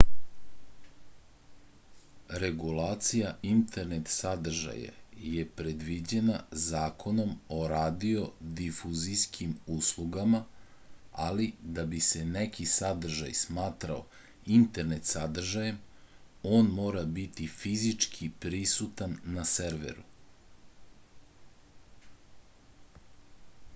regulacija 2.43 3.33
internet 3.49 4.07
sadržaja 4.13 4.93
je 5.33 5.43
predviđena 5.59 6.37
zakonom 6.61 7.35
o 7.57 7.59
radiodifuzijskim 7.73 9.53
uslugama 9.77 10.41
ali 11.27 11.47
da 11.77 11.85
bi 11.93 12.01
se 12.07 12.23
neki 12.31 12.67
sadržaj 12.79 13.37
smatrao 13.43 14.01
internet 14.57 15.13
sadržajem 15.13 15.79
on 16.57 16.73
mora 16.81 17.05
biti 17.21 17.51
fizički 17.61 18.31
prisutan 18.47 19.17
na 19.39 19.47
serveru 19.55 20.09